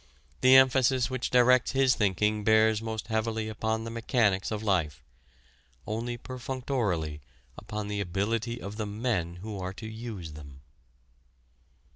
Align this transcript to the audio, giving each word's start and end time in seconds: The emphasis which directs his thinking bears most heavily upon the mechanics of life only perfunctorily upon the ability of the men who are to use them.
The 0.41 0.55
emphasis 0.55 1.11
which 1.11 1.29
directs 1.29 1.73
his 1.73 1.93
thinking 1.93 2.43
bears 2.43 2.81
most 2.81 3.09
heavily 3.09 3.47
upon 3.47 3.83
the 3.83 3.91
mechanics 3.91 4.49
of 4.49 4.63
life 4.63 5.03
only 5.85 6.17
perfunctorily 6.17 7.21
upon 7.55 7.87
the 7.87 8.01
ability 8.01 8.59
of 8.59 8.77
the 8.77 8.87
men 8.87 9.35
who 9.43 9.59
are 9.59 9.73
to 9.73 9.87
use 9.87 10.33
them. 10.33 10.61